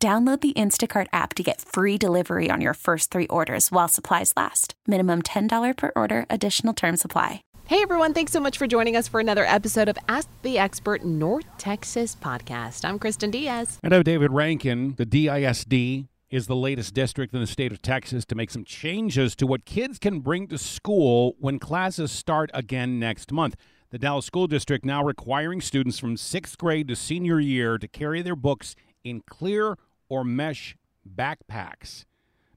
[0.00, 4.32] Download the Instacart app to get free delivery on your first three orders while supplies
[4.36, 4.74] last.
[4.86, 7.42] Minimum $10 per order, additional term supply.
[7.64, 11.04] Hey everyone, thanks so much for joining us for another episode of Ask the Expert
[11.04, 12.84] North Texas podcast.
[12.84, 13.80] I'm Kristen Diaz.
[13.82, 14.94] And I'm David Rankin.
[14.96, 19.34] The DISD is the latest district in the state of Texas to make some changes
[19.34, 23.56] to what kids can bring to school when classes start again next month.
[23.90, 28.22] The Dallas School District now requiring students from sixth grade to senior year to carry
[28.22, 29.76] their books in clear
[30.08, 30.76] or mesh
[31.08, 32.04] backpacks.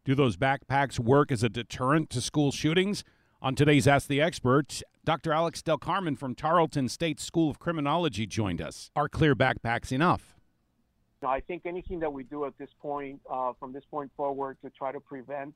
[0.03, 3.03] Do those backpacks work as a deterrent to school shootings?
[3.41, 5.31] On today's Ask the Expert, Dr.
[5.31, 8.91] Alex Del Carmen from Tarleton State School of Criminology joined us.
[8.95, 10.35] Are clear backpacks enough?
[11.25, 14.71] I think anything that we do at this point, uh, from this point forward, to
[14.71, 15.53] try to prevent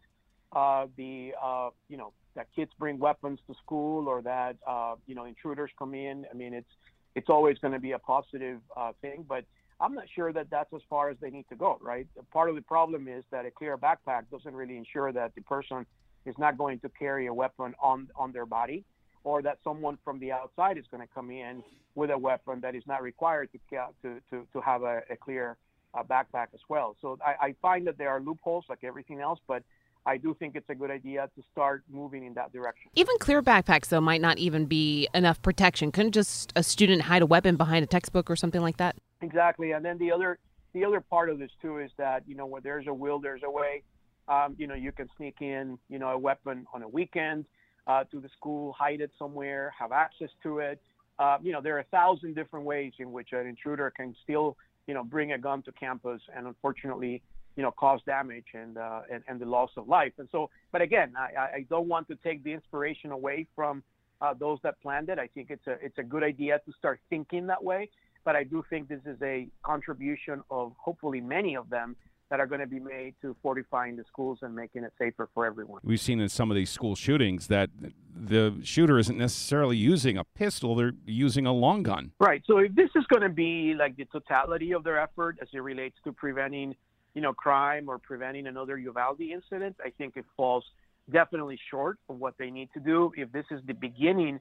[0.55, 5.15] uh, the, uh, you know, that kids bring weapons to school or that, uh, you
[5.15, 6.25] know, intruders come in.
[6.31, 6.69] I mean, it's
[7.15, 9.45] it's always going to be a positive uh, thing, but
[9.79, 12.07] I'm not sure that that's as far as they need to go, right?
[12.31, 15.85] Part of the problem is that a clear backpack doesn't really ensure that the person
[16.25, 18.85] is not going to carry a weapon on on their body,
[19.23, 22.73] or that someone from the outside is going to come in with a weapon that
[22.75, 23.59] is not required to
[24.01, 25.57] to to, to have a, a clear
[25.93, 26.95] uh, backpack as well.
[27.01, 29.63] So I, I find that there are loopholes like everything else, but
[30.05, 32.91] I do think it's a good idea to start moving in that direction.
[32.95, 35.91] Even clear backpacks, though, might not even be enough protection.
[35.91, 38.95] Couldn't just a student hide a weapon behind a textbook or something like that?
[39.21, 39.71] Exactly.
[39.71, 40.39] And then the other
[40.73, 43.41] the other part of this too is that you know where there's a will, there's
[43.45, 43.83] a way.
[44.27, 47.45] Um, you know, you can sneak in, you know, a weapon on a weekend
[47.86, 50.81] uh, to the school, hide it somewhere, have access to it.
[51.20, 54.58] Uh, you know, there are a thousand different ways in which an intruder can still,
[54.87, 57.21] you know, bring a gun to campus and unfortunately,
[57.55, 60.14] you know, cause damage and uh, and, and the loss of life.
[60.17, 63.83] And so, but again, I, I don't want to take the inspiration away from
[64.21, 65.20] uh, those that planned it.
[65.20, 67.89] I think it's a it's a good idea to start thinking that way
[68.25, 71.95] but I do think this is a contribution of hopefully many of them
[72.31, 75.45] that are going to be made to fortifying the schools and making it safer for
[75.45, 75.80] everyone.
[75.83, 77.69] We've seen in some of these school shootings that
[78.15, 82.11] the shooter isn't necessarily using a pistol, they're using a long gun.
[82.19, 82.41] Right.
[82.47, 85.59] So if this is going to be like the totality of their effort as it
[85.59, 86.75] relates to preventing,
[87.14, 90.65] you know, crime or preventing another Uvalde incident, I think it falls
[91.11, 93.11] definitely short of what they need to do.
[93.15, 94.39] If this is the beginning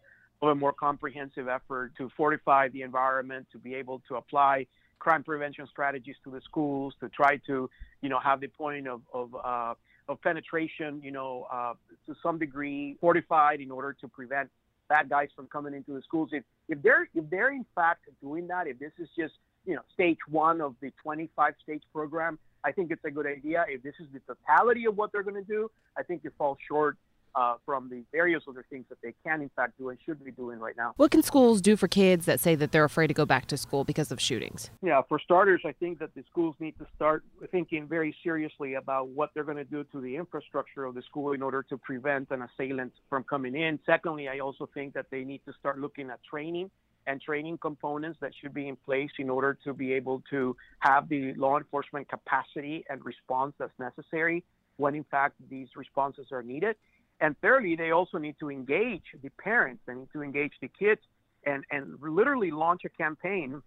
[0.49, 4.67] a more comprehensive effort to fortify the environment, to be able to apply
[4.99, 7.69] crime prevention strategies to the schools, to try to,
[8.01, 9.75] you know, have the point of of, uh,
[10.09, 11.75] of penetration, you know, uh,
[12.07, 14.51] to some degree fortified in order to prevent
[14.89, 16.31] bad guys from coming into the schools.
[16.33, 19.35] If if they're if they're in fact doing that, if this is just
[19.65, 23.65] you know stage one of the 25 stage program, I think it's a good idea.
[23.69, 26.59] If this is the totality of what they're going to do, I think it falls
[26.67, 26.97] short
[27.37, 30.31] uh, from the various other things that they can, in fact, do and should be
[30.31, 30.93] doing right now.
[30.97, 33.57] What can schools do for kids that say that they're afraid to go back to
[33.57, 34.71] school because of shootings?
[34.83, 39.09] Yeah, for starters, I think that the schools need to start thinking very seriously about
[39.09, 42.31] what they're going to do to the infrastructure of the school in order to prevent
[42.31, 43.79] an assailant from coming in.
[43.85, 46.71] Secondly, I also think that they need to start looking at training
[47.07, 51.09] and training components that should be in place in order to be able to have
[51.09, 54.43] the law enforcement capacity and response that's necessary
[54.77, 56.77] when in fact these responses are needed.
[57.21, 61.01] And thirdly, they also need to engage the parents, they need to engage the kids
[61.47, 63.63] and, and literally launch a campaign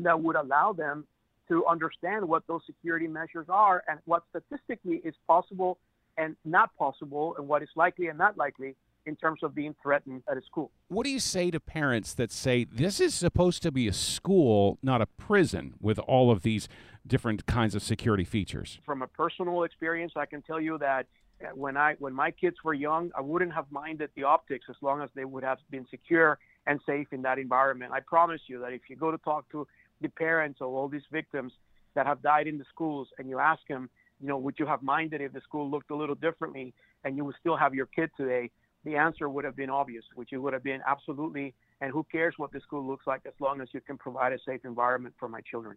[0.00, 1.06] that would allow them
[1.48, 5.78] to understand what those security measures are and what statistically is possible
[6.16, 10.22] and not possible and what is likely and not likely in terms of being threatened
[10.30, 10.70] at a school.
[10.88, 14.78] What do you say to parents that say this is supposed to be a school,
[14.82, 16.68] not a prison, with all of these
[17.06, 18.78] different kinds of security features?
[18.86, 21.06] From a personal experience, I can tell you that
[21.54, 25.02] when I when my kids were young, I wouldn't have minded the optics as long
[25.02, 27.92] as they would have been secure and safe in that environment.
[27.92, 29.66] I promise you that if you go to talk to
[30.00, 31.52] the parents of all these victims
[31.94, 33.90] that have died in the schools and you ask them,
[34.20, 36.72] you know, would you have minded if the school looked a little differently
[37.04, 38.50] and you would still have your kid today?
[38.84, 41.54] The answer would have been obvious, which it would have been absolutely.
[41.80, 44.38] And who cares what the school looks like as long as you can provide a
[44.46, 45.76] safe environment for my children.